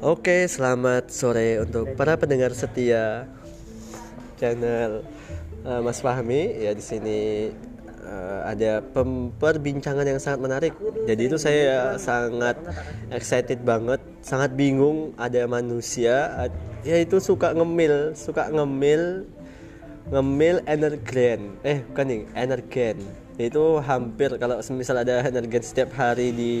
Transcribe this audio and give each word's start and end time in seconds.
Oke, 0.00 0.48
selamat 0.48 1.12
sore 1.12 1.60
untuk 1.60 1.92
para 1.92 2.16
pendengar 2.16 2.56
setia 2.56 3.28
channel 4.40 5.04
uh, 5.68 5.84
Mas 5.84 6.00
Fahmi. 6.00 6.56
Ya 6.56 6.72
di 6.72 6.80
sini 6.80 7.52
uh, 8.00 8.48
ada 8.48 8.80
perbincangan 9.36 10.08
yang 10.08 10.16
sangat 10.16 10.40
menarik. 10.40 10.74
Jadi 11.04 11.22
itu 11.28 11.36
saya 11.36 12.00
sangat 12.00 12.56
excited 13.12 13.60
banget, 13.60 14.00
sangat 14.24 14.56
bingung 14.56 15.12
ada 15.20 15.44
manusia 15.44 16.48
ya 16.80 16.96
itu 16.96 17.20
suka 17.20 17.52
ngemil, 17.52 18.16
suka 18.16 18.48
ngemil 18.48 19.28
ngemil 20.08 20.64
energen. 20.64 21.60
Eh, 21.60 21.84
bukan 21.92 22.04
nih, 22.08 22.22
energen 22.34 22.96
itu 23.48 23.80
hampir 23.80 24.36
kalau 24.36 24.60
misal 24.76 25.00
ada 25.00 25.24
energen 25.24 25.64
setiap 25.64 25.96
hari 25.96 26.34
di 26.34 26.52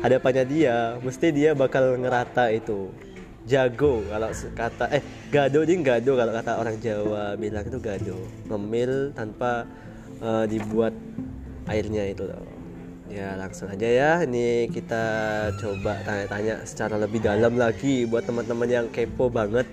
hadapannya 0.00 0.44
dia 0.48 0.76
mesti 1.04 1.28
dia 1.28 1.52
bakal 1.52 1.98
ngerata 2.00 2.48
itu. 2.54 2.88
Jago 3.42 4.06
kalau 4.06 4.30
kata 4.54 4.86
eh 4.94 5.02
gado 5.34 5.66
dia 5.66 5.74
gado 5.82 6.14
kalau 6.14 6.30
kata 6.30 6.52
orang 6.62 6.78
Jawa 6.78 7.34
bilang 7.34 7.66
itu 7.66 7.78
gado 7.82 8.14
ngemil 8.46 9.10
tanpa 9.18 9.66
uh, 10.22 10.46
dibuat 10.46 10.94
airnya 11.66 12.06
itu 12.06 12.22
loh. 12.22 12.46
Ya 13.10 13.34
langsung 13.36 13.68
aja 13.68 13.84
ya. 13.84 14.10
Ini 14.22 14.70
kita 14.72 15.04
coba 15.58 16.00
tanya-tanya 16.06 16.64
secara 16.64 16.96
lebih 16.96 17.20
dalam 17.20 17.58
lagi 17.58 18.06
buat 18.06 18.24
teman-teman 18.24 18.68
yang 18.70 18.86
kepo 18.88 19.28
banget 19.28 19.66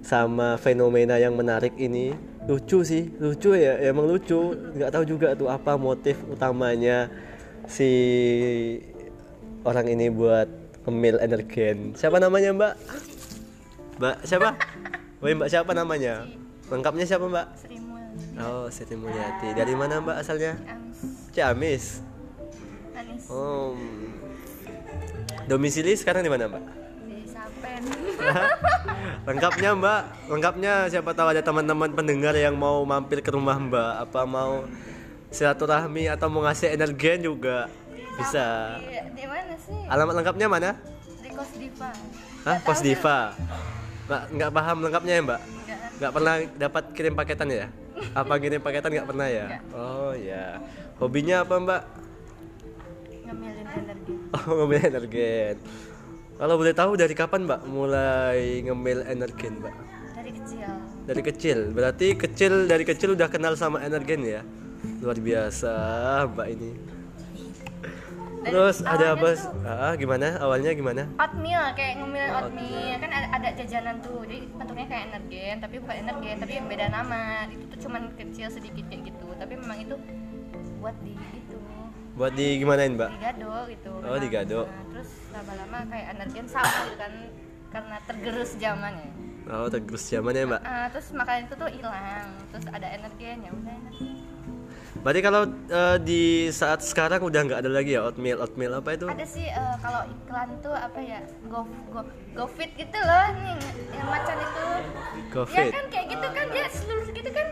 sama 0.00 0.56
fenomena 0.56 1.20
yang 1.20 1.36
menarik 1.36 1.76
ini 1.76 2.16
lucu 2.50 2.82
sih 2.82 3.06
lucu 3.22 3.54
ya 3.54 3.78
emang 3.78 4.10
lucu. 4.10 4.58
Nggak 4.74 4.90
tahu 4.90 5.04
juga 5.06 5.38
tuh 5.38 5.46
apa 5.46 5.78
motif 5.78 6.18
utamanya 6.26 7.06
si 7.70 7.90
orang 9.62 9.86
ini 9.86 10.10
buat 10.10 10.50
ngemil 10.82 11.22
energen. 11.22 11.94
Siapa 11.94 12.18
namanya 12.18 12.50
mbak? 12.50 12.74
Mbak 14.02 14.16
siapa? 14.26 14.58
Woi 15.22 15.38
mbak 15.38 15.46
siapa 15.46 15.70
namanya? 15.70 16.26
Lengkapnya 16.66 17.06
siapa 17.06 17.30
mbak? 17.30 17.46
Sri 17.54 17.78
oh 18.42 18.66
Sri 18.66 18.98
Mulyati 18.98 19.54
dari 19.54 19.74
mana 19.78 20.02
mbak 20.02 20.18
asalnya? 20.18 20.58
Amis 20.66 21.30
Ciamis. 21.30 21.84
Anis 22.98 23.30
oh. 23.30 23.78
Domisili 25.46 25.94
sekarang 25.94 26.26
di 26.26 26.30
mana 26.34 26.50
mbak? 26.50 26.64
Di 27.06 27.22
Sapen 27.30 28.09
lengkapnya 29.28 29.70
mbak. 29.76 30.02
Lengkapnya 30.30 30.72
siapa 30.88 31.10
tahu 31.12 31.28
ada 31.32 31.42
teman-teman 31.42 31.90
pendengar 31.92 32.34
yang 32.36 32.54
mau 32.56 32.82
mampir 32.84 33.20
ke 33.24 33.30
rumah 33.32 33.56
mbak. 33.56 34.08
Apa 34.08 34.24
mau 34.26 34.66
silaturahmi 35.30 36.10
atau 36.10 36.26
mau 36.28 36.44
ngasih 36.44 36.74
energen 36.74 37.22
juga. 37.24 37.70
Bisa. 38.18 38.76
Di, 38.82 39.16
di 39.16 39.24
mana 39.24 39.54
sih? 39.56 39.80
Alamat 39.88 40.14
lengkapnya 40.20 40.46
mana? 40.50 40.70
Di 41.22 41.30
Kos 41.32 41.50
Diva. 41.56 41.90
Hah? 42.40 42.56
Tahu 42.64 42.80
diva? 42.80 43.36
mbak 44.10 44.22
nggak 44.34 44.50
paham 44.50 44.76
lengkapnya 44.82 45.14
ya 45.14 45.22
mbak? 45.22 45.40
Nggak. 45.40 45.78
Nggak 46.00 46.12
pernah 46.18 46.34
dapat 46.58 46.84
kirim 46.98 47.14
paketan 47.14 47.48
ya? 47.52 47.66
Apa 48.18 48.34
kirim 48.42 48.58
paketan 48.58 48.90
nggak 48.90 49.08
pernah 49.08 49.28
ya? 49.30 49.46
Nggak. 49.46 49.62
oh 49.76 50.12
ya 50.18 50.44
hobinya 50.98 51.36
apa 51.46 51.54
mbak? 51.62 51.82
Ngemilin 53.28 53.66
energi. 53.70 54.14
Oh 54.34 54.52
ngemil 54.58 54.82
energen 54.82 55.54
kalau 56.40 56.56
boleh 56.56 56.72
tahu 56.72 56.96
dari 56.96 57.12
kapan 57.12 57.44
mbak 57.44 57.68
mulai 57.68 58.64
ngemil 58.64 59.04
energen 59.04 59.60
mbak? 59.60 59.76
Dari 60.16 60.32
kecil. 60.32 60.70
Dari 61.04 61.20
kecil. 61.20 61.58
Berarti 61.76 62.06
kecil 62.16 62.64
dari 62.64 62.84
kecil 62.88 63.12
udah 63.12 63.28
kenal 63.28 63.60
sama 63.60 63.84
energen 63.84 64.24
ya? 64.24 64.40
Luar 65.04 65.20
biasa 65.20 65.72
mbak 66.32 66.48
ini. 66.48 66.70
Dari 68.40 68.56
terus 68.56 68.80
ada 68.80 69.20
apa 69.20 69.36
ah 69.68 69.92
gimana? 70.00 70.40
Awalnya 70.40 70.72
gimana? 70.72 71.04
Oatmeal 71.20 71.76
kayak 71.76 72.00
ngemilin 72.00 72.32
oatmeal. 72.32 72.96
kan 73.04 73.10
ada, 73.12 73.28
ada 73.36 73.48
jajanan 73.60 74.00
tuh. 74.00 74.24
Jadi 74.24 74.48
bentuknya 74.56 74.86
kayak 74.88 75.04
energen 75.12 75.54
tapi 75.60 75.76
bukan 75.76 75.96
energen 76.08 76.34
tapi 76.40 76.52
beda 76.56 76.86
nama. 76.88 77.52
Itu 77.52 77.64
tuh 77.68 77.78
cuman 77.84 78.16
kecil 78.16 78.48
sedikit 78.48 78.88
kayak 78.88 79.12
gitu. 79.12 79.28
Tapi 79.36 79.52
memang 79.60 79.76
itu 79.76 79.92
buat 80.80 80.96
di 81.04 81.12
buat 82.20 82.36
di 82.36 82.60
gimanain 82.60 82.92
mbak? 83.00 83.08
Digado 83.16 83.52
gitu. 83.72 83.90
Oh, 84.04 84.18
digado. 84.20 84.60
Nah, 84.68 84.84
terus 84.92 85.10
lama-lama 85.32 85.78
kayak 85.88 86.06
energen 86.20 86.44
sama 86.44 86.76
gitu 86.84 86.96
kan 87.00 87.12
karena 87.70 87.96
tergerus 88.02 88.50
zamannya 88.58 89.08
oh 89.46 89.66
terus 89.70 90.02
zamannya 90.04 90.42
mbak? 90.50 90.60
Ah, 90.66 90.86
terus 90.90 91.06
makanan 91.14 91.46
itu 91.46 91.54
tuh 91.54 91.70
hilang 91.70 92.28
terus 92.50 92.66
ada 92.68 92.86
energen 92.90 93.36
ya 93.46 93.50
udah 93.54 93.72
energen 93.72 94.14
berarti 95.00 95.20
kalau 95.22 95.42
eh, 95.48 95.96
di 96.02 96.22
saat 96.52 96.84
sekarang 96.84 97.24
udah 97.24 97.40
nggak 97.46 97.60
ada 97.64 97.70
lagi 97.72 97.96
ya 97.96 98.04
oatmeal 98.04 98.42
oatmeal 98.42 98.84
apa 98.84 98.98
itu? 98.98 99.06
Ada 99.08 99.24
sih 99.24 99.46
eh, 99.48 99.74
kalau 99.80 100.02
iklan 100.04 100.50
tuh 100.60 100.74
apa 100.76 100.98
ya 101.00 101.24
go 101.48 101.64
go 101.88 102.04
go 102.36 102.44
fit 102.44 102.74
gitu 102.76 102.98
loh 103.00 103.26
nih 103.38 103.56
yang 103.96 104.08
macan 104.10 104.36
itu. 104.36 104.66
Go 105.32 105.42
ya 105.46 105.54
Fit. 105.56 105.72
kan 105.72 105.84
kayak 105.88 106.06
gitu 106.10 106.26
kan 106.28 106.46
dia 106.52 106.66
seluruh 106.68 107.08
gitu 107.16 107.30
kan. 107.32 107.46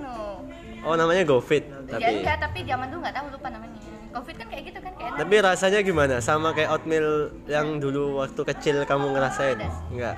No. 0.00 0.42
Oh 0.82 0.94
namanya 0.98 1.22
GoFit 1.22 1.70
ya 1.70 2.00
tapi 2.02 2.12
enggak 2.24 2.36
tapi 2.40 2.58
zaman 2.66 2.86
dulu 2.90 2.98
nggak 3.04 3.14
tahu 3.14 3.26
lupa 3.30 3.48
namanya 3.52 3.78
fit 4.20 4.36
kan 4.36 4.46
kayak 4.46 4.64
gitu 4.68 4.78
kan 4.78 4.92
kayak 4.92 5.10
tapi 5.12 5.34
rasanya 5.38 5.80
gimana? 5.80 6.14
Sama 6.18 6.52
kayak 6.52 6.70
oatmeal 6.70 7.08
yang 7.46 7.76
dulu 7.76 8.20
waktu 8.20 8.40
kecil 8.46 8.76
kamu 8.84 9.12
ngerasain? 9.12 9.56
Ada 9.56 9.68
sih. 9.68 9.84
nggak 9.92 10.16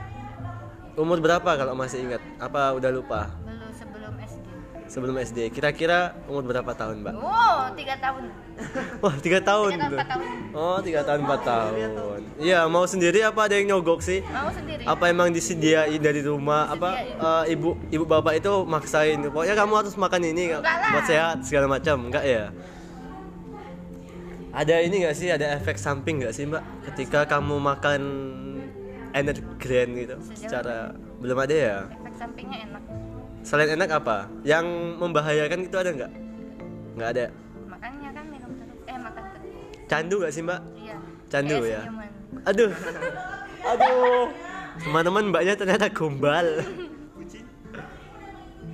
umur 0.95 1.19
berapa 1.19 1.51
kalau 1.55 1.75
masih 1.75 2.03
ingat? 2.03 2.23
Apa 2.39 2.71
udah 2.73 2.91
lupa? 2.91 3.21
Belum 3.43 3.71
sebelum 3.71 4.13
SD 4.21 4.47
sebelum 4.85 5.15
SD 5.17 5.39
kira-kira 5.51 6.15
umur 6.27 6.43
berapa 6.45 6.71
tahun 6.71 7.03
mbak? 7.03 7.15
Wow 7.17 7.75
tiga 7.75 7.95
tahun. 7.99 8.23
Wah 9.03 9.17
tiga 9.19 9.43
tahun 9.43 9.71
tiga 9.75 9.89
tahun 9.91 10.07
tahun. 10.07 10.27
Oh 10.55 10.79
tiga 10.79 11.01
tahun 11.03 11.21
empat 11.27 11.41
tahun. 11.43 12.21
Iya 12.39 12.61
mau 12.71 12.87
sendiri 12.87 13.19
apa 13.21 13.51
ada 13.51 13.59
yang 13.59 13.67
nyogok 13.69 13.99
sih? 13.99 14.23
Mau 14.23 14.47
sendiri. 14.47 14.87
Apa 14.87 15.11
emang 15.11 15.35
disediain 15.35 15.99
dari 15.99 16.23
rumah? 16.23 16.71
Apa 16.71 16.95
Disediain. 16.95 17.43
eh, 17.43 17.45
ibu 17.51 17.69
ibu 17.91 18.05
bapak 18.07 18.39
itu 18.39 18.63
maksain? 18.63 19.19
Pokoknya 19.27 19.59
kamu 19.59 19.73
harus 19.75 19.95
makan 19.99 20.23
ini 20.23 20.55
Enggak 20.55 20.63
lah. 20.63 20.91
buat 20.95 21.05
sehat 21.05 21.37
segala 21.43 21.67
macam. 21.67 21.97
Enggak 22.07 22.23
ya 22.23 22.55
ada 24.55 24.75
ini 24.81 25.03
nggak 25.03 25.17
sih? 25.19 25.29
Ada 25.35 25.59
efek 25.59 25.77
samping 25.77 26.23
nggak 26.23 26.35
sih 26.35 26.47
mbak? 26.47 26.63
Ketika 26.87 27.27
kamu 27.27 27.59
makan 27.59 28.03
energen 29.11 29.87
gitu 29.99 30.17
Sejauh 30.23 30.39
secara 30.39 30.95
belum 31.19 31.39
ada 31.43 31.55
ya? 31.55 31.77
Efek 31.91 32.15
sampingnya 32.15 32.59
enak. 32.71 32.83
Selain 33.43 33.71
enak 33.75 33.91
apa? 33.91 34.31
Yang 34.47 34.67
membahayakan 35.03 35.59
itu 35.67 35.77
ada 35.77 35.91
nggak? 35.91 36.13
Nggak 36.95 37.09
ada? 37.19 37.27
Makanya 37.67 38.09
kan 38.15 38.25
minum 38.31 38.51
terus. 38.55 38.79
Eh 38.87 38.99
makan 38.99 39.23
terus. 39.35 39.55
Candu 39.91 40.15
nggak 40.23 40.33
sih 40.33 40.43
mbak? 40.47 40.61
Iya. 40.79 40.97
Candu 41.27 41.57
ya? 41.67 41.81
senyuman. 41.83 42.11
aduh. 42.47 42.73
Aduh. 43.65 44.29
Teman-teman 44.75 45.25
mbaknya 45.33 45.55
ternyata 45.57 45.87
gombal. 45.91 46.47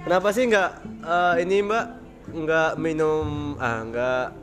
Kenapa 0.01 0.29
sih 0.33 0.45
nggak 0.49 0.71
eh, 1.09 1.35
ini 1.45 1.57
mbak? 1.65 1.87
Nggak 2.31 2.71
minum 2.79 3.59
ah 3.59 3.83
nggak 3.87 4.40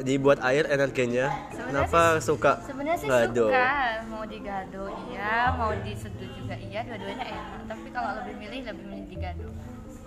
dibuat 0.00 0.38
air 0.42 0.64
energinya. 0.66 1.30
Sebenarnya 1.50 1.68
kenapa 1.70 2.00
suka 2.18 2.52
sebenarnya 2.64 2.98
sih 2.98 3.08
gado 3.08 3.46
suka. 3.48 3.70
Mau 4.08 4.24
digado 4.26 4.82
iya 5.08 5.34
mau 5.54 5.70
diseduh 5.80 6.30
juga 6.34 6.54
iya 6.56 6.80
dua-duanya 6.84 7.24
enak. 7.26 7.60
Tapi 7.68 7.86
kalau 7.90 8.10
lebih 8.20 8.34
milih 8.36 8.60
lebih 8.68 8.84
milih 8.88 9.06
digado. 9.08 9.46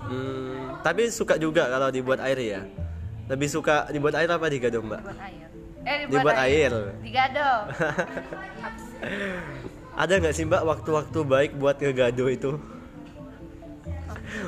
Hmm, 0.04 0.84
tapi 0.84 1.08
suka 1.08 1.40
juga 1.40 1.72
kalau 1.72 1.88
dibuat 1.88 2.20
air 2.20 2.38
ya? 2.38 2.62
Lebih 3.32 3.48
suka 3.48 3.88
dibuat 3.88 4.20
air 4.20 4.28
apa 4.28 4.52
digado 4.52 4.84
mbak? 4.84 5.00
Dibuat 5.00 5.20
air. 5.24 5.48
Eh 5.84 5.98
Dibuat 6.08 6.38
air. 6.40 6.72
digado. 7.00 7.50
Ada 9.94 10.14
nggak 10.20 10.34
sih 10.34 10.44
mbak 10.44 10.64
waktu-waktu 10.66 11.20
baik 11.24 11.52
buat 11.56 11.80
ngegado 11.80 12.26
itu? 12.28 12.52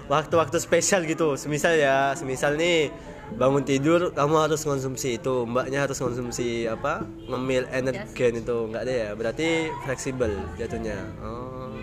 Waktu-waktu 0.09 0.57
spesial 0.59 1.06
gitu. 1.06 1.38
Semisal 1.38 1.77
ya 1.77 2.12
semisal 2.17 2.57
nih 2.57 2.89
bangun 3.34 3.66
tidur 3.66 4.13
kamu 4.13 4.36
harus 4.46 4.62
konsumsi 4.62 5.18
itu. 5.18 5.50
Mbaknya 5.50 5.90
harus 5.90 5.97
konsumsi 5.97 6.69
apa? 6.69 7.01
Ngemil 7.25 7.66
energen 7.74 8.31
itu. 8.38 8.57
Nggak 8.69 8.81
ada 8.86 8.94
ya? 8.94 9.10
Berarti 9.18 9.48
fleksibel 9.83 10.31
jatuhnya. 10.62 10.98
Oh. 11.25 11.74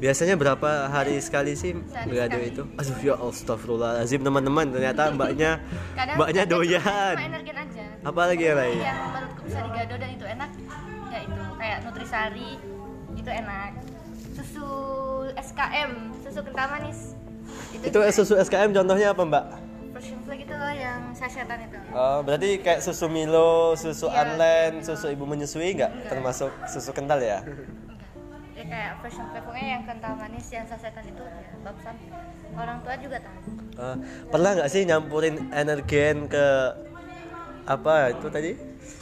Biasanya 0.00 0.32
berapa 0.40 0.88
hari 0.88 1.20
sekali 1.20 1.52
sih 1.52 1.76
sekali. 1.76 2.48
itu? 2.48 2.64
Aduh 2.64 2.98
ya 3.04 3.14
astagfirullahaladzim 3.20 4.24
teman-teman. 4.24 4.66
Ternyata 4.72 5.12
mbaknya 5.12 5.60
kadang 5.92 6.16
mbaknya 6.16 6.42
doyan. 6.48 7.14
energen 7.20 7.56
aja. 7.60 7.84
Apa 8.00 8.20
lagi 8.32 8.42
yang 8.48 8.56
lain? 8.56 8.80
Yang 8.80 8.98
menurutku 9.12 9.40
bisa 9.44 9.58
digado 9.60 9.94
dan 10.00 10.10
itu 10.16 10.24
enak 10.24 10.50
ya 11.12 11.18
itu 11.20 11.42
kayak 11.60 11.78
nutrisari. 11.84 12.50
Itu 13.12 13.30
enak. 13.30 13.70
Susu 14.40 14.68
SKM 15.36 15.90
susu 16.24 16.40
kental 16.48 16.66
manis. 16.72 16.98
Itu 17.84 17.98
susu 18.16 18.34
SKM 18.40 18.72
contohnya 18.72 19.12
apa 19.12 19.20
mbak 19.20 19.44
version 20.00 20.20
flag 20.24 20.40
itu 20.40 20.54
loh 20.56 20.72
yang 20.72 21.00
sasetan 21.12 21.60
itu 21.68 21.76
Oh, 21.92 22.24
berarti 22.24 22.56
kayak 22.64 22.80
susu 22.80 23.06
Milo, 23.12 23.76
susu 23.76 24.08
Iya. 24.08 24.24
Unland, 24.24 24.76
susu 24.80 25.12
ibu 25.12 25.28
menyusui 25.28 25.76
nggak? 25.76 25.92
Enggak. 25.92 26.08
Termasuk 26.08 26.50
susu 26.72 26.90
kental 26.96 27.20
ya? 27.20 27.44
enggak 27.44 27.88
dia 28.60 28.64
kayak 28.68 28.92
version 29.00 29.24
pokoknya 29.32 29.66
yang 29.72 29.82
kental 29.88 30.12
manis 30.20 30.46
yang 30.52 30.68
sasetan 30.68 31.00
itu 31.08 31.24
ya 31.24 31.44
babsan 31.64 31.96
orang 32.52 32.78
tua 32.84 32.94
juga 33.00 33.16
tahu 33.24 33.38
Eh, 33.80 33.96
pernah 34.28 34.50
nggak 34.52 34.68
sih 34.68 34.82
nyampurin 34.84 35.36
energen 35.56 36.28
ke 36.28 36.46
apa 37.64 38.12
itu 38.12 38.28
tadi? 38.28 38.52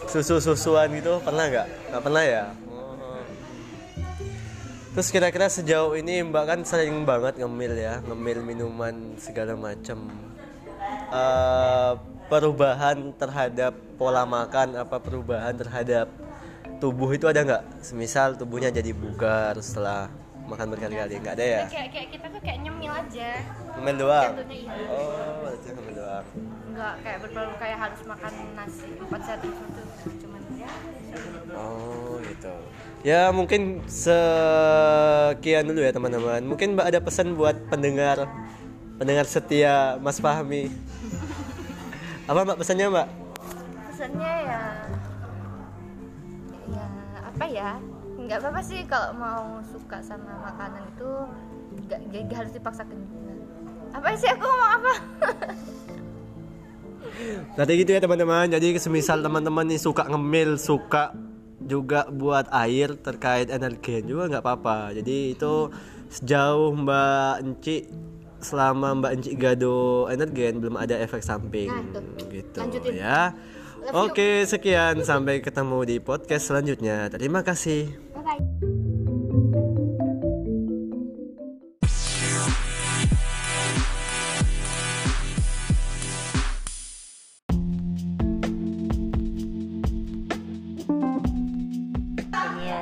Susu-susuan 0.06 0.94
gitu? 0.94 1.18
Pernah 1.26 1.44
nggak? 1.50 1.66
Nggak 1.90 2.02
pernah 2.06 2.22
ya? 2.22 2.44
Oh. 2.70 2.94
Terus 4.94 5.08
kira-kira 5.10 5.50
sejauh 5.50 5.98
ini 5.98 6.22
Mbak 6.22 6.44
kan 6.46 6.60
sering 6.62 7.02
banget 7.02 7.42
ngemil 7.42 7.74
ya, 7.74 7.98
ngemil 8.06 8.38
minuman 8.46 9.18
segala 9.18 9.58
macam. 9.58 10.06
Eh, 11.08 11.92
perubahan 12.28 13.16
terhadap 13.16 13.72
pola 13.96 14.28
makan 14.28 14.76
apa 14.76 15.00
perubahan 15.00 15.56
terhadap 15.56 16.12
tubuh 16.76 17.08
itu 17.16 17.24
ada 17.24 17.40
nggak? 17.40 17.62
Semisal 17.80 18.36
tubuhnya 18.36 18.68
jadi 18.68 18.92
bugar 18.92 19.56
setelah 19.64 20.12
makan 20.44 20.76
berkali-kali 20.76 21.16
nggak 21.20 21.36
ada 21.36 21.44
ya? 21.44 21.62
kayak 21.68 21.88
kayak 21.92 22.08
kita 22.12 22.26
tuh 22.28 22.40
kayak 22.40 22.58
nyemil 22.60 22.88
aja 22.88 23.30
Ngemil 23.76 23.96
doang. 24.00 24.32
iya 24.48 24.72
Oh, 24.88 25.32
berarti 25.44 25.68
ngemil 25.70 25.94
doang. 25.96 26.24
nggak 26.68 26.94
kayak 27.00 27.18
berpeluang 27.20 27.56
kayak 27.56 27.78
harus 27.78 28.00
makan 28.04 28.32
nasi 28.56 28.88
empat 28.96 29.20
set 29.24 29.40
itu 29.44 29.82
cuman 30.24 30.42
ya 30.56 30.70
Oh 31.52 32.20
gitu. 32.22 32.54
Ya 33.00 33.22
mungkin 33.28 33.80
sekian 33.88 35.64
dulu 35.64 35.80
ya 35.80 35.92
teman-teman. 35.92 36.44
Mungkin 36.44 36.76
Mbak 36.76 36.86
ada 36.86 37.00
pesan 37.00 37.32
buat 37.34 37.56
pendengar 37.68 38.28
pendengar 38.98 39.24
setia 39.24 39.96
Mas 40.02 40.18
Fahmi. 40.18 40.68
Apa 42.28 42.44
Mbak 42.44 42.58
pesannya 42.60 42.86
Mbak? 42.90 43.08
pesannya 43.98 44.34
ya 44.46 44.62
ya 46.70 46.86
apa 47.18 47.44
ya 47.50 47.70
nggak 48.14 48.38
apa-apa 48.38 48.60
sih 48.62 48.86
kalau 48.86 49.10
mau 49.18 49.58
suka 49.66 49.98
sama 50.06 50.38
makanan 50.46 50.86
itu 50.86 51.10
nggak 51.90 51.98
nggak 52.06 52.38
harus 52.38 52.54
dipaksakan 52.54 52.94
juga 52.94 53.34
apa 53.98 54.14
sih 54.14 54.30
aku 54.30 54.44
ngomong 54.46 54.72
apa 54.78 54.92
Nanti 57.58 57.82
gitu 57.82 57.90
ya 57.90 57.98
teman-teman. 57.98 58.46
Jadi 58.46 58.78
semisal 58.78 59.18
teman-teman 59.18 59.66
nih 59.66 59.80
suka 59.82 60.06
ngemil, 60.06 60.54
suka 60.54 61.10
juga 61.58 62.06
buat 62.06 62.46
air 62.54 62.94
terkait 62.94 63.50
energen 63.50 64.06
juga 64.06 64.30
nggak 64.30 64.44
apa-apa. 64.46 64.94
Jadi 64.94 65.34
itu 65.34 65.66
sejauh 66.14 66.78
Mbak 66.78 67.34
Enci 67.42 67.76
selama 68.38 68.94
Mbak 68.94 69.12
Enci 69.12 69.30
gado 69.34 69.76
energen 70.06 70.58
belum 70.58 70.76
ada 70.76 70.94
efek 70.96 71.20
samping 71.20 71.68
Nah, 71.68 71.82
tuh. 71.92 72.04
gitu 72.28 72.58
Lanjutin. 72.58 72.92
ya. 72.94 73.34
Love 73.78 73.90
you. 73.90 74.02
Oke, 74.10 74.28
sekian 74.44 75.00
sampai 75.02 75.38
ketemu 75.38 75.78
di 75.84 75.96
podcast 75.98 76.50
selanjutnya. 76.50 77.06
Terima 77.08 77.40
kasih. 77.40 77.94
bye 78.12 78.22
bye 78.22 78.42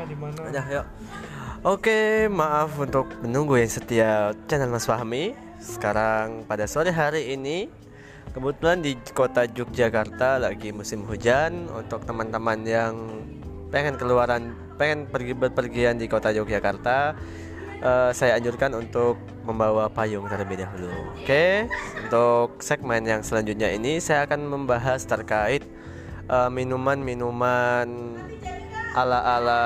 di 0.07 0.17
mana 0.17 0.39
Udah, 0.49 0.67
yuk. 0.71 0.87
Oke, 1.67 2.31
maaf 2.31 2.79
untuk 2.79 3.11
menunggu 3.27 3.59
yang 3.59 3.71
setia 3.71 4.11
channel 4.47 4.71
Mas 4.71 4.87
Fahmi. 4.87 5.35
Sekarang 5.67 6.47
pada 6.47 6.71
sore 6.71 6.95
hari 6.95 7.35
ini 7.35 7.67
kebetulan 8.31 8.79
di 8.79 8.95
kota 9.11 9.51
Yogyakarta 9.51 10.39
lagi 10.39 10.71
musim 10.71 11.03
hujan 11.03 11.67
untuk 11.75 12.07
teman-teman 12.07 12.63
yang 12.63 12.95
pengen 13.75 13.99
keluaran, 13.99 14.55
pengen 14.79 15.11
pergi 15.11 15.35
berpergian 15.35 15.99
di 15.99 16.07
kota 16.07 16.31
Yogyakarta. 16.31 17.19
eh, 17.77 18.11
saya 18.17 18.41
anjurkan 18.41 18.73
untuk 18.73 19.21
membawa 19.45 19.93
payung 19.93 20.25
terlebih 20.33 20.65
dahulu. 20.65 20.89
Oke, 21.21 21.69
untuk 22.01 22.57
segmen 22.65 23.05
yang 23.05 23.21
selanjutnya 23.21 23.69
ini 23.69 24.01
saya 24.01 24.25
akan 24.25 24.49
membahas 24.49 25.05
terkait 25.05 25.61
eh, 26.25 26.49
minuman-minuman 26.49 28.17
ala-ala 28.97 29.61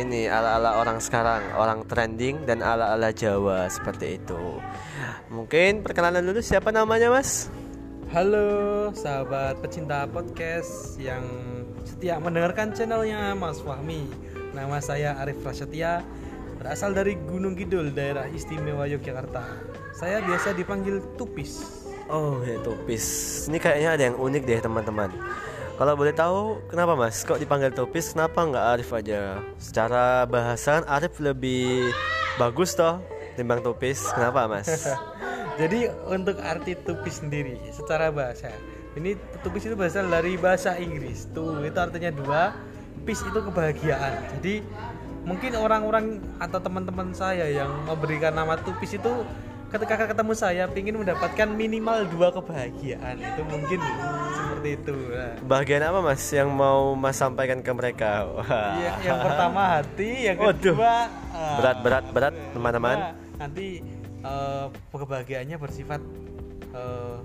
ini 0.00 0.32
ala-ala 0.32 0.80
orang 0.80 0.96
sekarang 0.96 1.44
orang 1.60 1.84
trending 1.84 2.48
dan 2.48 2.64
ala-ala 2.64 3.12
Jawa 3.12 3.68
seperti 3.68 4.16
itu 4.16 4.40
mungkin 5.32 5.80
perkenalan 5.80 6.20
dulu 6.20 6.44
siapa 6.44 6.68
namanya 6.68 7.08
mas? 7.08 7.48
Halo 8.12 8.92
sahabat 8.92 9.56
pecinta 9.64 10.04
podcast 10.04 11.00
yang 11.00 11.24
setia 11.88 12.20
mendengarkan 12.20 12.76
channelnya 12.76 13.32
Mas 13.32 13.64
Fahmi. 13.64 14.04
Nama 14.52 14.76
saya 14.84 15.16
Arif 15.16 15.40
Prasetya 15.40 16.04
berasal 16.60 16.92
dari 16.92 17.16
Gunung 17.16 17.56
Kidul 17.56 17.88
daerah 17.96 18.28
istimewa 18.28 18.84
Yogyakarta. 18.84 19.40
Saya 19.96 20.20
biasa 20.20 20.52
dipanggil 20.52 21.00
Tupis. 21.16 21.80
Oh 22.12 22.44
ya 22.44 22.60
topis 22.60 23.04
ini 23.48 23.56
kayaknya 23.56 23.90
ada 23.96 24.02
yang 24.12 24.16
unik 24.20 24.42
deh 24.44 24.60
teman-teman. 24.60 25.08
Kalau 25.80 25.96
boleh 25.96 26.12
tahu 26.12 26.60
kenapa 26.68 26.92
mas 26.92 27.24
kok 27.24 27.40
dipanggil 27.40 27.72
topis 27.72 28.12
kenapa 28.12 28.44
nggak 28.44 28.66
Arif 28.76 28.92
aja? 28.92 29.40
Secara 29.56 30.28
bahasan 30.28 30.84
Arif 30.84 31.16
lebih 31.16 31.88
bagus 32.36 32.76
toh 32.76 33.00
timbang 33.32 33.64
topis 33.64 34.12
kenapa 34.12 34.44
mas 34.44 34.68
Jadi 35.62 35.86
untuk 36.10 36.42
arti 36.42 36.74
tupis 36.74 37.22
sendiri 37.22 37.54
secara 37.70 38.10
bahasa 38.10 38.50
ini 38.98 39.14
tupis 39.46 39.70
itu 39.70 39.78
berasal 39.78 40.10
dari 40.10 40.34
bahasa 40.34 40.74
Inggris. 40.74 41.30
Tuh 41.30 41.62
itu 41.62 41.78
artinya 41.78 42.10
dua, 42.10 42.42
pis 43.06 43.22
itu 43.22 43.38
kebahagiaan. 43.38 44.36
Jadi 44.38 44.60
mungkin 45.22 45.54
orang-orang 45.54 46.18
atau 46.42 46.58
teman-teman 46.58 47.14
saya 47.14 47.46
yang 47.46 47.70
memberikan 47.86 48.34
nama 48.34 48.58
tupis 48.58 48.98
itu 48.98 49.22
ketika 49.72 50.04
ketemu 50.04 50.32
saya 50.36 50.68
ingin 50.76 51.00
mendapatkan 51.00 51.48
minimal 51.48 52.04
dua 52.12 52.28
kebahagiaan 52.34 53.16
itu 53.16 53.42
mungkin 53.48 53.80
seperti 54.36 54.68
itu. 54.76 54.96
Nah, 55.08 55.32
bagian 55.48 55.80
apa 55.88 55.98
mas 56.04 56.26
yang 56.28 56.52
mau 56.52 56.92
mas 56.92 57.16
sampaikan 57.16 57.64
ke 57.64 57.72
mereka 57.72 58.28
Wah. 58.28 58.76
ya, 58.76 58.92
yang 59.00 59.18
pertama 59.24 59.80
hati, 59.80 60.10
yang 60.28 60.36
kedua 60.36 61.08
berat 61.32 61.76
berat 61.80 62.04
berat 62.12 62.34
teman-teman 62.52 62.96
Nah, 63.00 63.12
nanti 63.40 63.80
eh, 64.22 64.66
kebahagiaannya 64.90 65.56
bersifat 65.58 66.00
eh, 66.72 67.18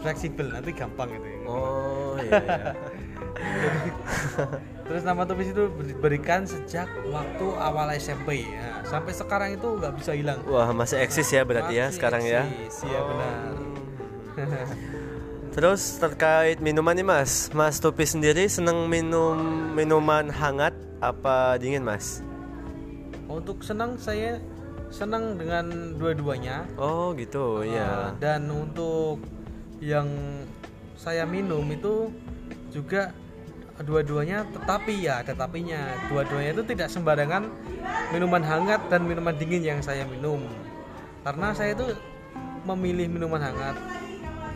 fleksibel 0.00 0.52
nanti 0.52 0.70
gampang 0.76 1.08
gitu 1.08 1.26
ya. 1.26 1.38
oh 1.48 2.14
iya, 2.20 2.40
iya. 2.40 2.72
Terus 4.86 5.02
nama 5.02 5.26
topis 5.26 5.50
itu 5.50 5.66
diberikan 5.82 6.46
sejak 6.46 6.86
waktu 7.10 7.46
awal 7.58 7.90
SMP 7.98 8.46
ya. 8.46 8.86
Sampai 8.86 9.10
sekarang 9.10 9.58
itu 9.58 9.66
nggak 9.66 9.98
bisa 9.98 10.14
hilang. 10.14 10.38
Wah 10.46 10.70
masih 10.70 11.02
eksis 11.02 11.26
ya 11.34 11.42
berarti 11.42 11.74
ya 11.74 11.90
Masih 11.90 11.96
sekarang 11.98 12.22
ya. 12.22 12.46
eksis, 12.46 12.86
Iya 12.86 13.00
benar. 13.02 13.50
Terus 15.56 15.96
terkait 15.96 16.60
minuman 16.60 16.94
nih 16.94 17.02
mas, 17.02 17.48
Mas 17.50 17.80
Topi 17.80 18.04
sendiri 18.04 18.44
seneng 18.46 18.86
minum 18.86 19.40
minuman 19.72 20.28
hangat 20.28 20.76
apa 21.00 21.56
dingin 21.58 21.82
mas? 21.82 22.22
Untuk 23.26 23.66
senang 23.66 23.98
saya 23.98 24.38
senang 24.88 25.36
dengan 25.36 25.66
dua-duanya. 25.94 26.64
Oh 26.76 27.12
gitu 27.12 27.62
Eh, 27.62 27.74
ya. 27.74 28.14
Dan 28.16 28.48
untuk 28.48 29.20
yang 29.78 30.08
saya 30.96 31.22
minum 31.22 31.62
itu 31.68 32.08
juga 32.72 33.12
dua-duanya 33.76 34.48
tetapi 34.50 35.04
ya 35.04 35.20
ada 35.20 35.36
tapinya 35.36 35.76
dua-duanya 36.08 36.50
itu 36.50 36.64
tidak 36.64 36.88
sembarangan 36.88 37.44
minuman 38.08 38.40
hangat 38.40 38.80
dan 38.88 39.04
minuman 39.04 39.36
dingin 39.36 39.60
yang 39.60 39.80
saya 39.80 40.08
minum 40.08 40.40
karena 41.20 41.52
saya 41.52 41.76
itu 41.76 41.92
memilih 42.64 43.04
minuman 43.06 43.36
hangat 43.38 43.76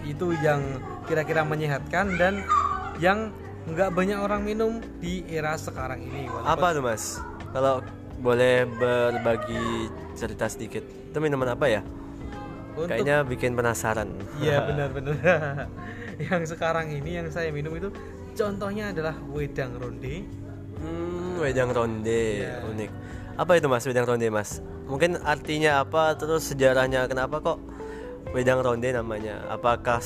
itu 0.02 0.32
yang 0.40 0.64
kira-kira 1.04 1.44
menyehatkan 1.44 2.16
dan 2.16 2.40
yang 2.96 3.28
nggak 3.68 3.92
banyak 3.92 4.16
orang 4.16 4.40
minum 4.40 4.80
di 4.98 5.20
era 5.28 5.52
sekarang 5.54 6.00
ini 6.00 6.24
Walaupun- 6.24 6.48
Apa 6.48 6.66
tuh 6.72 6.82
mas? 6.82 7.04
Kalau 7.52 7.84
boleh 8.20 8.68
berbagi 8.68 9.88
cerita 10.12 10.46
sedikit, 10.46 10.84
itu 10.84 11.18
minuman 11.18 11.56
apa 11.56 11.66
ya? 11.66 11.82
Untuk- 12.70 12.92
Kayaknya 12.92 13.24
bikin 13.24 13.56
penasaran. 13.56 14.08
Iya 14.38 14.62
benar-benar. 14.68 15.16
yang 16.30 16.44
sekarang 16.44 16.92
ini 16.92 17.16
yang 17.18 17.28
saya 17.32 17.48
minum 17.50 17.72
itu 17.72 17.88
contohnya 18.36 18.92
adalah 18.92 19.16
wedang 19.26 19.74
ronde. 19.74 20.24
Hmm, 20.80 21.36
wedang 21.36 21.72
ronde, 21.72 22.44
Iya. 22.44 22.60
unik. 22.64 22.90
Apa 23.36 23.56
itu 23.56 23.66
mas 23.66 23.84
wedang 23.84 24.04
ronde 24.04 24.28
mas? 24.28 24.60
Mungkin 24.84 25.16
artinya 25.20 25.80
apa? 25.80 26.12
Terus 26.14 26.44
sejarahnya 26.46 27.08
kenapa 27.08 27.40
kok 27.40 27.58
wedang 28.32 28.60
ronde 28.60 28.92
namanya? 28.92 29.44
Apakah 29.48 30.00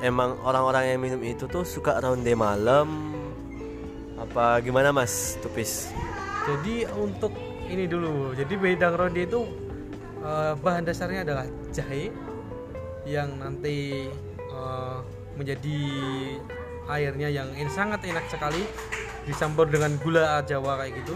emang 0.00 0.40
orang-orang 0.40 0.96
yang 0.96 1.00
minum 1.00 1.20
itu 1.20 1.44
tuh 1.44 1.64
suka 1.64 2.00
ronde 2.00 2.32
malam? 2.32 3.12
Apa 4.18 4.58
gimana 4.58 4.90
mas 4.90 5.36
Tupis? 5.38 5.92
Jadi 6.44 6.88
untuk 6.96 7.30
ini 7.68 7.84
dulu. 7.84 8.32
Jadi 8.34 8.54
wedang 8.56 8.96
ronde 8.96 9.22
itu 9.28 9.44
eh, 10.24 10.52
bahan 10.58 10.84
dasarnya 10.88 11.22
adalah 11.24 11.46
jahe 11.70 12.10
yang 13.04 13.40
nanti 13.40 14.08
eh, 14.36 14.98
menjadi 15.38 15.80
airnya 16.88 17.28
yang 17.28 17.48
ini 17.54 17.70
sangat 17.70 18.02
enak 18.02 18.26
sekali 18.32 18.64
dicampur 19.28 19.68
dengan 19.68 19.92
gula 20.00 20.40
Jawa 20.42 20.80
kayak 20.82 21.04
gitu. 21.04 21.14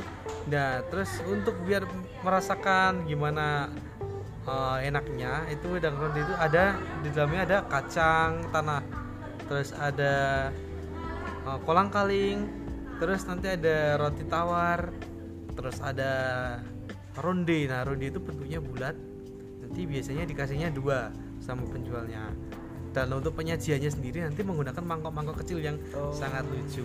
Nah, 0.53 0.85
terus 0.93 1.09
untuk 1.25 1.57
biar 1.65 1.89
merasakan 2.21 3.09
gimana 3.09 3.73
eh, 4.45 4.79
enaknya 4.87 5.49
itu 5.49 5.73
wedang 5.73 5.97
ronde 5.97 6.21
itu 6.21 6.35
ada 6.37 6.77
di 7.01 7.09
dalamnya 7.11 7.43
ada 7.49 7.59
kacang 7.67 8.53
tanah, 8.53 8.83
terus 9.49 9.73
ada 9.73 10.49
eh, 11.49 11.59
kolang 11.65 11.89
kaling, 11.89 12.47
terus 13.01 13.25
nanti 13.25 13.49
ada 13.49 13.97
roti 13.97 14.23
tawar, 14.29 14.93
terus 15.53 15.79
ada 15.79 16.13
ronde 17.15 17.69
nah 17.69 17.85
ronde 17.85 18.09
itu 18.09 18.19
bentuknya 18.19 18.59
bulat 18.59 18.97
nanti 19.61 19.85
biasanya 19.85 20.25
dikasihnya 20.25 20.69
dua 20.71 21.13
sama 21.39 21.65
penjualnya 21.67 22.33
dan 22.93 23.09
untuk 23.09 23.33
penyajiannya 23.35 23.89
sendiri 23.89 24.21
nanti 24.21 24.41
menggunakan 24.41 24.81
mangkok-mangkok 24.81 25.41
kecil 25.41 25.59
yang 25.59 25.77
Oh. 25.93 26.13
sangat 26.13 26.45
lucu 26.47 26.85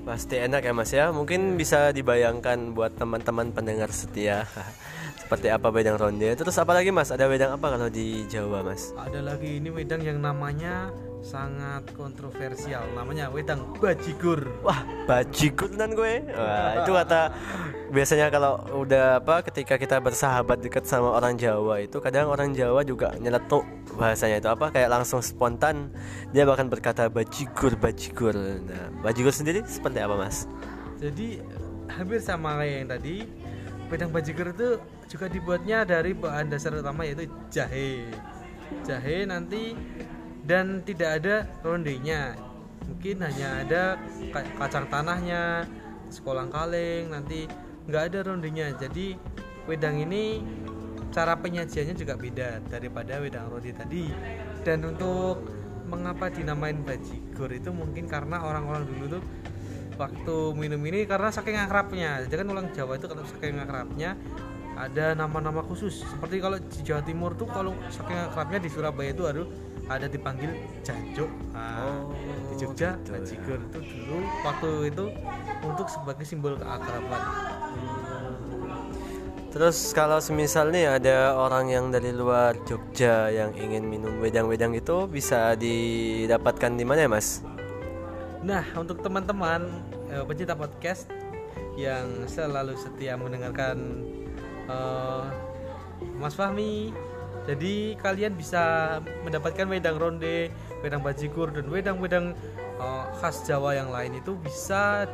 Pasti 0.00 0.40
enak 0.40 0.64
ya 0.64 0.72
Mas 0.72 0.90
ya. 0.90 1.12
Mungkin 1.12 1.60
bisa 1.60 1.92
dibayangkan 1.92 2.72
buat 2.72 2.96
teman-teman 2.96 3.52
pendengar 3.52 3.92
setia 3.92 4.48
seperti 5.20 5.52
apa 5.52 5.68
wedang 5.68 6.00
ronde. 6.00 6.32
Terus 6.32 6.56
apa 6.56 6.72
lagi 6.72 6.88
Mas? 6.88 7.12
Ada 7.12 7.28
wedang 7.28 7.52
apa 7.52 7.76
kalau 7.76 7.92
di 7.92 8.24
Jawa 8.24 8.64
Mas? 8.64 8.96
ada 8.96 9.20
lagi 9.20 9.60
ini 9.60 9.68
wedang 9.68 10.00
yang 10.00 10.16
namanya 10.16 10.88
sangat 11.20 11.84
kontroversial 11.92 12.84
namanya 12.96 13.28
wedang 13.28 13.76
bajigur 13.76 14.48
Wah, 14.64 14.82
bajigur 15.04 15.68
nan 15.76 15.92
gue. 15.92 16.24
Wah, 16.32 16.80
itu 16.80 16.90
kata 16.96 17.20
biasanya 17.92 18.32
kalau 18.32 18.60
udah 18.72 19.20
apa 19.20 19.44
ketika 19.52 19.76
kita 19.76 20.00
bersahabat 20.00 20.64
dekat 20.64 20.88
sama 20.88 21.12
orang 21.12 21.36
Jawa 21.36 21.84
itu 21.84 22.00
kadang 22.00 22.32
orang 22.32 22.56
Jawa 22.56 22.80
juga 22.82 23.12
nyeletuk 23.20 23.62
bahasanya 24.00 24.40
itu 24.40 24.48
apa 24.48 24.72
kayak 24.72 24.88
langsung 24.88 25.20
spontan 25.20 25.92
dia 26.32 26.48
bahkan 26.48 26.72
berkata 26.72 27.12
bajigur 27.12 27.76
bajigur. 27.76 28.32
Nah, 28.36 28.88
bajigur 29.04 29.34
sendiri 29.34 29.60
seperti 29.68 30.00
apa 30.00 30.16
Mas? 30.16 30.48
jadi 31.00 31.40
hampir 31.88 32.20
sama 32.20 32.60
kayak 32.60 32.74
yang 32.84 32.88
tadi 32.92 33.16
wedang 33.88 34.12
bajigur 34.12 34.52
itu 34.52 34.76
juga 35.08 35.26
dibuatnya 35.26 35.82
dari 35.82 36.12
bahan 36.12 36.52
dasar 36.52 36.76
utama 36.76 37.02
yaitu 37.08 37.26
jahe 37.50 38.06
jahe 38.86 39.26
nanti 39.26 39.74
dan 40.50 40.82
tidak 40.82 41.22
ada 41.22 41.46
rondenya. 41.62 42.34
Mungkin 42.90 43.22
hanya 43.22 43.62
ada 43.62 43.82
ka- 44.34 44.50
kacang 44.58 44.90
tanahnya 44.90 45.62
sekolah 46.10 46.50
kaleng 46.50 47.14
nanti 47.14 47.46
nggak 47.86 48.02
ada 48.10 48.18
rondenya. 48.26 48.74
Jadi 48.74 49.14
wedang 49.70 50.02
ini 50.02 50.42
cara 51.14 51.38
penyajiannya 51.38 51.94
juga 51.94 52.18
beda 52.18 52.66
daripada 52.66 53.22
wedang 53.22 53.46
ronde 53.46 53.70
tadi. 53.70 54.10
Dan 54.66 54.82
untuk 54.90 55.46
mengapa 55.86 56.34
dinamain 56.34 56.82
bajigur 56.82 57.54
itu 57.54 57.70
mungkin 57.70 58.10
karena 58.10 58.42
orang-orang 58.42 58.90
dulu 58.90 59.18
tuh 59.18 59.22
waktu 60.02 60.36
minum 60.58 60.82
ini 60.82 61.06
karena 61.06 61.30
saking 61.30 61.62
akrabnya. 61.62 62.26
Jadi 62.26 62.42
kan 62.42 62.48
orang 62.50 62.74
Jawa 62.74 62.98
itu 62.98 63.06
kalau 63.06 63.22
saking 63.22 63.62
akrabnya 63.62 64.18
ada 64.80 65.12
nama-nama 65.12 65.60
khusus 65.60 66.00
seperti 66.00 66.40
kalau 66.40 66.56
di 66.56 66.80
Jawa 66.80 67.04
Timur 67.04 67.36
tuh 67.36 67.44
kalau 67.52 67.76
saking 67.92 68.16
akrabnya 68.16 68.64
di 68.64 68.70
Surabaya 68.72 69.12
itu 69.12 69.28
aduh 69.28 69.44
ada 69.92 70.08
dipanggil 70.08 70.56
jancuk 70.80 71.28
nah, 71.52 71.84
Oh, 71.84 72.14
di 72.48 72.54
Jogja 72.56 72.96
gitu 72.96 73.12
ya. 73.12 73.20
bajigur 73.20 73.58
itu 73.60 73.78
dulu 73.84 74.16
waktu 74.40 74.70
itu 74.88 75.04
untuk 75.60 75.86
sebagai 75.92 76.24
simbol 76.24 76.56
keakraban 76.56 77.22
Terus 79.50 79.90
kalau 79.90 80.22
semisal 80.22 80.70
nih 80.70 80.86
ada 80.86 81.34
orang 81.34 81.74
yang 81.74 81.90
dari 81.90 82.14
luar 82.14 82.54
Jogja 82.70 83.34
yang 83.34 83.50
ingin 83.58 83.82
minum 83.82 84.22
wedang-wedang 84.22 84.70
itu 84.78 85.10
bisa 85.10 85.58
didapatkan 85.58 86.78
di 86.78 86.86
mana 86.86 87.02
ya 87.02 87.10
Mas? 87.10 87.42
Nah, 88.46 88.62
untuk 88.78 89.02
teman-teman 89.02 89.66
eh, 90.06 90.22
pecinta 90.22 90.54
podcast 90.54 91.10
yang 91.74 92.30
selalu 92.30 92.78
setia 92.78 93.18
mendengarkan 93.18 94.06
eh, 94.70 95.22
Mas 96.20 96.38
Fahmi, 96.38 96.94
jadi 97.44 97.98
kalian 97.98 98.38
bisa 98.38 98.96
mendapatkan 99.26 99.66
wedang 99.66 99.98
ronde, 99.98 100.54
wedang 100.86 101.02
bajigur 101.02 101.50
dan 101.50 101.66
wedang-wedang 101.66 102.38
eh, 102.78 103.04
khas 103.18 103.42
Jawa 103.50 103.74
yang 103.74 103.90
lain 103.90 104.22
itu 104.22 104.38
bisa 104.38 105.10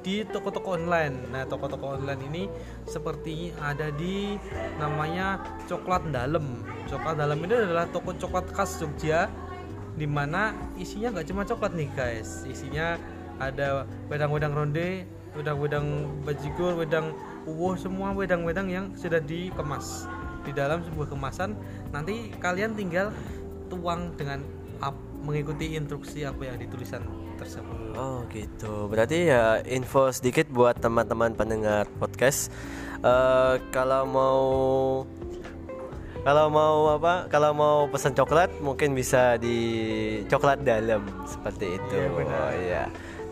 di 0.00 0.24
toko-toko 0.24 0.80
online. 0.80 1.28
Nah, 1.28 1.44
toko-toko 1.44 2.00
online 2.00 2.22
ini 2.32 2.42
seperti 2.88 3.52
ada 3.60 3.92
di 3.94 4.40
namanya 4.80 5.38
Coklat 5.68 6.08
Dalem. 6.08 6.64
Coklat 6.88 7.20
Dalem 7.20 7.38
ini 7.44 7.54
adalah 7.68 7.84
toko 7.92 8.16
coklat 8.16 8.48
khas 8.50 8.80
Jogja 8.80 9.28
di 10.00 10.08
mana 10.08 10.56
isinya 10.80 11.12
nggak 11.12 11.26
cuma 11.28 11.42
coklat 11.44 11.76
nih 11.76 11.92
guys 11.92 12.48
isinya 12.48 12.96
ada 13.36 13.84
wedang-wedang 14.08 14.56
ronde 14.56 15.04
wedang-wedang 15.36 16.08
bajigur 16.24 16.72
wedang 16.78 17.12
uwoh 17.50 17.74
semua 17.74 18.14
wedang-wedang 18.14 18.70
yang 18.70 18.86
sudah 18.94 19.18
dikemas 19.18 20.06
di 20.46 20.54
dalam 20.54 20.80
sebuah 20.86 21.10
kemasan 21.10 21.58
nanti 21.90 22.30
kalian 22.38 22.72
tinggal 22.72 23.10
tuang 23.66 24.14
dengan 24.14 24.40
ap- 24.78 24.96
mengikuti 25.20 25.74
instruksi 25.76 26.24
apa 26.24 26.48
yang 26.48 26.56
ditulisan 26.56 27.04
tersebut 27.36 27.76
Oh 27.90 28.24
gitu. 28.30 28.86
Berarti 28.86 29.28
ya 29.28 29.60
info 29.66 30.08
sedikit 30.14 30.46
buat 30.48 30.78
teman-teman 30.78 31.34
pendengar 31.34 31.90
podcast. 31.98 32.48
Eh, 33.02 33.54
kalau 33.74 34.06
mau 34.06 34.40
kalau 36.20 36.52
mau 36.52 36.76
apa? 36.94 37.26
Kalau 37.32 37.50
mau 37.56 37.88
pesan 37.88 38.12
coklat 38.12 38.52
mungkin 38.60 38.92
bisa 38.92 39.40
di 39.40 39.58
coklat 40.28 40.62
dalam 40.62 41.02
seperti 41.24 41.80
itu. 41.80 41.96
Iya, 41.96 42.08
benar. 42.12 42.40
Oh 42.40 42.52
iya. 42.56 42.82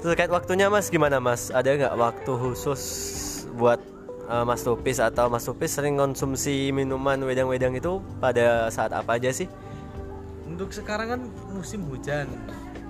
Terkait 0.00 0.30
waktunya 0.32 0.66
Mas 0.72 0.88
gimana 0.88 1.20
Mas? 1.20 1.52
Ada 1.52 1.76
nggak 1.76 1.94
waktu 2.00 2.32
khusus 2.32 2.82
buat 3.54 3.78
eh, 4.28 4.44
Mas 4.44 4.60
Tupis 4.60 5.00
atau 5.00 5.32
Mas 5.32 5.48
Tupis 5.48 5.72
sering 5.72 5.96
konsumsi 5.96 6.70
minuman 6.70 7.18
wedang-wedang 7.24 7.72
itu 7.74 8.04
pada 8.20 8.68
saat 8.68 8.92
apa 8.92 9.16
aja 9.16 9.32
sih? 9.32 9.48
untuk 10.58 10.74
sekarang 10.74 11.06
kan 11.06 11.20
musim 11.54 11.86
hujan. 11.86 12.26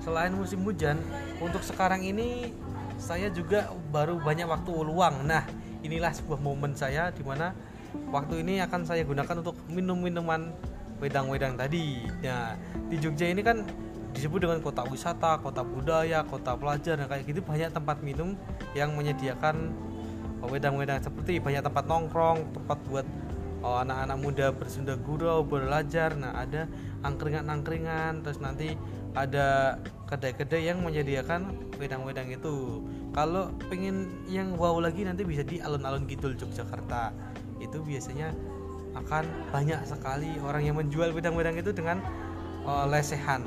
Selain 0.00 0.32
musim 0.32 0.64
hujan 0.64 0.96
untuk 1.36 1.60
sekarang 1.60 2.00
ini 2.00 2.56
saya 2.96 3.28
juga 3.28 3.68
baru 3.92 4.16
banyak 4.16 4.48
waktu 4.48 4.72
luang. 4.72 5.28
Nah 5.28 5.44
inilah 5.84 6.16
sebuah 6.16 6.40
momen 6.40 6.72
saya 6.72 7.12
di 7.12 7.20
mana 7.20 7.52
waktu 8.08 8.40
ini 8.40 8.64
akan 8.64 8.88
saya 8.88 9.04
gunakan 9.04 9.44
untuk 9.44 9.60
minum 9.68 10.00
minuman 10.00 10.48
wedang-wedang 10.96 11.60
tadi. 11.60 12.08
Nah 12.24 12.56
di 12.88 12.96
Jogja 12.96 13.28
ini 13.28 13.44
kan 13.44 13.68
disebut 14.16 14.48
dengan 14.48 14.64
kota 14.64 14.88
wisata 14.88 15.36
kota 15.44 15.60
budaya 15.60 16.24
kota 16.24 16.56
pelajar 16.56 16.96
nah 16.96 17.04
kayak 17.04 17.28
gitu 17.28 17.44
banyak 17.44 17.68
tempat 17.68 18.00
minum 18.00 18.32
yang 18.72 18.96
menyediakan 18.96 19.76
wedang-wedang 20.46 21.02
seperti 21.02 21.42
banyak 21.42 21.66
tempat 21.66 21.84
nongkrong 21.90 22.54
tempat 22.54 22.78
buat 22.86 23.06
oh, 23.62 23.82
anak-anak 23.82 24.18
muda 24.18 24.46
bersunda 24.54 24.94
gurau 24.94 25.42
belajar. 25.42 26.14
Nah 26.14 26.38
ada 26.38 26.70
angkringan-angkringan 27.02 28.22
terus 28.22 28.38
nanti 28.38 28.78
ada 29.16 29.78
kedai-kedai 30.06 30.70
yang 30.70 30.78
menyediakan 30.84 31.74
wedang-wedang 31.80 32.30
itu. 32.30 32.84
Kalau 33.10 33.50
pengen 33.66 34.24
yang 34.30 34.54
wow 34.54 34.78
lagi 34.78 35.02
nanti 35.02 35.26
bisa 35.26 35.42
di 35.42 35.58
alun-alun 35.58 36.06
Kidul 36.06 36.38
Yogyakarta. 36.38 37.10
Itu 37.58 37.82
biasanya 37.82 38.30
akan 38.94 39.24
banyak 39.50 39.80
sekali 39.86 40.38
orang 40.42 40.62
yang 40.62 40.76
menjual 40.78 41.10
wedang-wedang 41.10 41.58
itu 41.58 41.74
dengan 41.74 41.98
oh, 42.62 42.86
lesehan. 42.86 43.42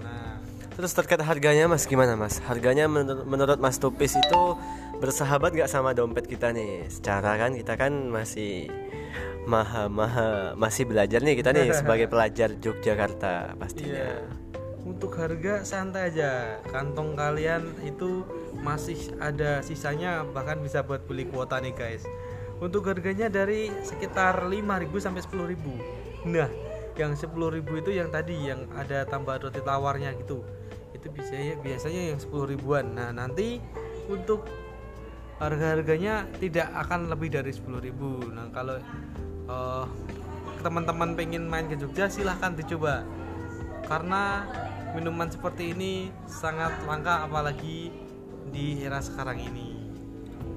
Nah. 0.00 0.40
Terus 0.72 0.92
terkait 0.96 1.20
harganya 1.20 1.68
mas 1.68 1.84
gimana 1.84 2.16
mas? 2.16 2.40
Harganya 2.48 2.88
menur- 2.88 3.28
menurut 3.28 3.58
mas 3.60 3.76
Tupis 3.76 4.16
itu 4.16 4.42
bersahabat 5.04 5.52
nggak 5.52 5.68
sama 5.68 5.92
dompet 5.92 6.24
kita 6.24 6.48
nih? 6.56 6.88
Secara 6.88 7.36
kan 7.36 7.52
kita 7.52 7.76
kan 7.76 7.92
masih 8.08 8.72
maha 9.44 9.92
maha 9.92 10.56
masih 10.56 10.88
belajar 10.88 11.20
nih 11.20 11.36
kita 11.36 11.52
nih 11.52 11.68
sebagai 11.76 12.08
pelajar 12.12 12.56
Yogyakarta 12.56 13.52
pastinya. 13.60 13.92
Iya. 14.00 14.16
Untuk 14.88 15.12
harga 15.20 15.60
santai 15.60 16.08
aja. 16.08 16.60
Kantong 16.72 17.12
kalian 17.12 17.68
itu 17.84 18.24
masih 18.64 18.96
ada 19.20 19.60
sisanya 19.60 20.24
bahkan 20.24 20.60
bisa 20.64 20.80
buat 20.80 21.04
beli 21.04 21.28
kuota 21.28 21.60
nih 21.60 21.76
guys. 21.76 22.08
Untuk 22.64 22.88
harganya 22.88 23.28
dari 23.28 23.68
sekitar 23.84 24.48
5.000 24.48 24.88
sampai 24.96 25.20
10.000. 25.20 26.32
Nah, 26.32 26.48
yang 26.96 27.12
10.000 27.12 27.80
itu 27.80 27.90
yang 27.92 28.08
tadi 28.08 28.36
yang 28.48 28.64
ada 28.72 29.04
tambah 29.04 29.36
roti 29.36 29.60
tawarnya 29.60 30.16
gitu. 30.20 30.40
Itu 30.96 31.12
biasanya 31.12 31.60
biasanya 31.60 32.02
yang 32.14 32.18
10 32.20 32.52
ribuan. 32.56 32.94
Nah, 32.94 33.10
nanti 33.10 33.58
untuk 34.08 34.46
harga-harganya 35.44 36.24
tidak 36.40 36.68
akan 36.72 37.12
lebih 37.12 37.28
dari 37.36 37.52
10.000. 37.52 38.32
Nah, 38.32 38.46
kalau 38.50 38.76
eh, 39.48 39.84
teman-teman 40.64 41.12
pengen 41.12 41.44
main 41.44 41.68
ke 41.68 41.76
Jogja 41.76 42.08
silahkan 42.08 42.56
dicoba 42.56 43.04
karena 43.84 44.48
minuman 44.96 45.28
seperti 45.28 45.76
ini 45.76 46.08
sangat 46.24 46.72
langka 46.88 47.28
apalagi 47.28 47.92
di 48.48 48.80
era 48.80 49.04
sekarang 49.04 49.44
ini 49.44 49.76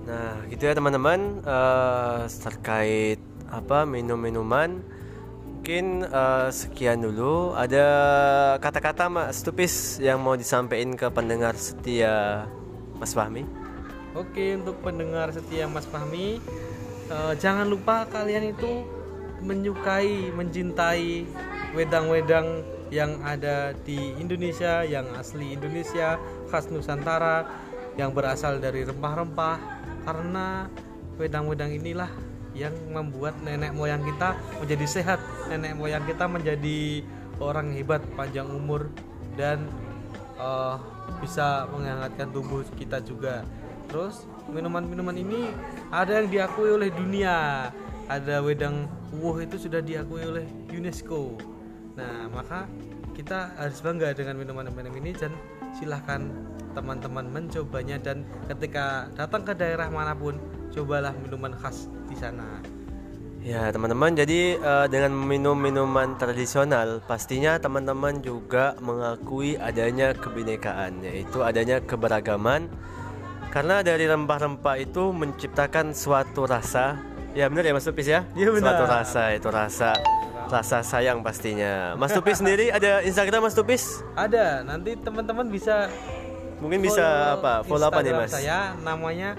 Nah 0.07 0.47
gitu 0.47 0.63
ya 0.63 0.71
teman-teman 0.71 1.43
eh, 1.43 2.23
terkait 2.31 3.19
apa 3.51 3.83
minum-minuman 3.83 4.79
mungkin 5.67 6.07
eh, 6.07 6.47
sekian 6.47 7.03
dulu. 7.03 7.51
Ada 7.51 7.87
kata-kata 8.63 9.11
Mas 9.11 9.43
Tupis 9.43 9.99
yang 9.99 10.23
mau 10.23 10.39
disampaikan 10.39 10.95
ke 10.95 11.11
pendengar 11.11 11.59
setia 11.59 12.47
Mas 12.95 13.11
Fahmi? 13.11 13.66
Oke 14.17 14.57
untuk 14.57 14.81
pendengar 14.81 15.29
setia 15.29 15.69
Mas 15.69 15.85
Fahmi 15.85 16.41
eh, 17.13 17.33
Jangan 17.37 17.69
lupa 17.69 18.09
kalian 18.09 18.49
itu 18.49 18.81
menyukai, 19.45 20.33
mencintai 20.33 21.29
wedang-wedang 21.77 22.65
yang 22.89 23.21
ada 23.21 23.77
di 23.85 24.17
Indonesia 24.17 24.81
Yang 24.81 25.05
asli 25.21 25.53
Indonesia, 25.53 26.17
khas 26.49 26.65
Nusantara 26.73 27.45
Yang 27.93 28.09
berasal 28.17 28.57
dari 28.57 28.89
rempah-rempah 28.89 29.57
Karena 30.01 30.65
wedang-wedang 31.21 31.77
inilah 31.77 32.09
yang 32.57 32.73
membuat 32.89 33.37
nenek 33.45 33.69
moyang 33.69 34.01
kita 34.01 34.33
menjadi 34.57 34.85
sehat, 34.89 35.21
nenek 35.45 35.77
moyang 35.77 36.01
kita 36.09 36.25
menjadi 36.25 37.05
orang 37.37 37.69
hebat, 37.77 38.01
panjang 38.17 38.49
umur 38.49 38.89
dan 39.37 39.61
eh, 40.41 40.75
bisa 41.21 41.69
menghangatkan 41.69 42.33
tubuh 42.33 42.65
kita 42.73 42.97
juga. 43.05 43.45
Terus 43.87 44.27
minuman-minuman 44.51 45.15
ini 45.15 45.51
ada 45.91 46.23
yang 46.23 46.27
diakui 46.27 46.69
oleh 46.75 46.91
dunia. 46.91 47.69
Ada 48.07 48.39
wedang 48.39 48.87
wuh 49.19 49.35
itu 49.43 49.59
sudah 49.59 49.83
diakui 49.83 50.23
oleh 50.23 50.47
UNESCO. 50.71 51.35
Nah, 51.99 52.31
maka 52.31 52.69
kita 53.17 53.51
harus 53.57 53.81
bangga 53.81 54.13
dengan 54.13 54.37
minuman-minuman 54.37 54.93
ini 55.01 55.11
dan 55.17 55.33
silahkan 55.75 56.29
teman-teman 56.77 57.25
mencobanya 57.33 57.97
dan 57.97 58.21
ketika 58.45 59.09
datang 59.17 59.41
ke 59.41 59.57
daerah 59.57 59.89
mana 59.89 60.13
pun 60.13 60.37
cobalah 60.69 61.11
minuman 61.25 61.57
khas 61.57 61.89
di 62.05 62.13
sana. 62.13 62.61
Ya 63.41 63.71
teman-teman, 63.71 64.13
jadi 64.13 64.59
eh, 64.59 64.87
dengan 64.91 65.13
minum 65.15 65.55
minuman 65.55 66.19
tradisional 66.19 66.99
pastinya 67.05 67.55
teman-teman 67.57 68.19
juga 68.19 68.75
mengakui 68.83 69.55
adanya 69.57 70.13
kebinekaan, 70.13 71.01
yaitu 71.01 71.41
adanya 71.41 71.81
keberagaman. 71.81 72.69
Karena 73.57 73.81
dari 73.81 74.05
rempah-rempah 74.05 74.77
itu 74.77 75.09
menciptakan 75.09 75.89
suatu 75.89 76.45
rasa, 76.45 77.01
ya 77.33 77.49
benar 77.49 77.65
ya 77.65 77.73
Mas 77.73 77.89
Tupis 77.89 78.05
ya? 78.05 78.21
Iya, 78.37 78.53
benar. 78.53 78.77
Suatu 78.77 78.85
rasa 78.85 79.23
itu 79.33 79.49
rasa 79.49 79.89
rasa 80.45 80.85
sayang 80.85 81.25
pastinya. 81.25 81.97
Mas 81.97 82.13
Tupis 82.21 82.37
sendiri 82.37 82.69
ada 82.69 83.01
Instagram 83.01 83.49
Mas 83.49 83.57
Tupis? 83.57 84.05
Ada, 84.13 84.61
nanti 84.61 84.93
teman-teman 85.01 85.49
bisa 85.49 85.89
Mungkin 86.61 86.85
bisa 86.85 87.33
apa? 87.33 87.65
Follow 87.65 87.89
apa 87.89 88.05
nih 88.05 88.13
Instagram 88.13 88.29
Mas? 88.29 88.29
Saya 88.37 88.77
namanya 88.85 89.33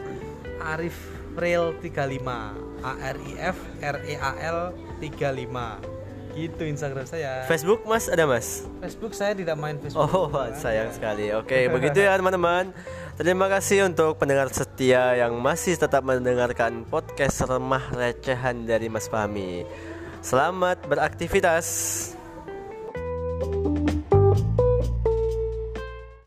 Arif 0.66 0.98
Real 1.38 1.78
35. 1.78 2.18
A 2.82 2.92
R 2.98 3.18
I 3.22 3.32
F 3.38 3.58
R 3.78 3.96
E 4.02 4.14
A 4.18 4.32
L 4.50 4.74
35. 4.98 5.97
Gitu 6.38 6.62
Instagram 6.70 7.02
saya. 7.02 7.42
Facebook 7.50 7.82
Mas 7.82 8.06
ada 8.06 8.22
Mas? 8.22 8.62
Facebook 8.78 9.10
saya 9.10 9.34
tidak 9.34 9.58
main 9.58 9.74
Facebook. 9.82 10.06
Oh, 10.06 10.30
sayang 10.54 10.94
sekali. 10.94 11.34
Oke, 11.34 11.66
begitu 11.66 11.98
ya 11.98 12.14
teman-teman. 12.14 12.70
Terima 13.18 13.50
kasih 13.50 13.90
untuk 13.90 14.14
pendengar 14.22 14.46
setia 14.54 15.18
yang 15.18 15.34
masih 15.42 15.74
tetap 15.74 16.06
mendengarkan 16.06 16.86
podcast 16.86 17.42
remah 17.42 17.82
recehan 17.90 18.62
dari 18.62 18.86
Mas 18.86 19.10
Fahmi. 19.10 19.66
Selamat 20.22 20.78
beraktivitas. 20.86 21.66